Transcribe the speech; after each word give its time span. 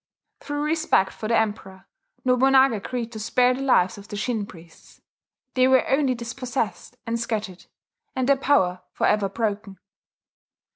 Through 0.39 0.63
respect 0.63 1.13
for 1.13 1.27
the 1.27 1.37
Emperor, 1.37 1.85
Nobunaga 2.25 2.77
agreed 2.77 3.11
to 3.11 3.19
spare 3.19 3.53
the 3.53 3.61
lives 3.61 3.99
of 3.99 4.07
the 4.07 4.15
Shin 4.15 4.47
priests: 4.47 4.99
they 5.53 5.67
were 5.67 5.87
only 5.87 6.15
dispossessed 6.15 6.97
and 7.05 7.19
scattered, 7.19 7.67
and 8.15 8.27
their 8.27 8.35
power 8.37 8.81
forever 8.93 9.29
broken. 9.29 9.77